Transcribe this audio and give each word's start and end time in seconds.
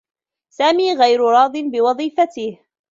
سامي 0.49 0.93
غير 0.97 1.19
راضٍ 1.25 1.53
بوظيفته. 1.71 2.57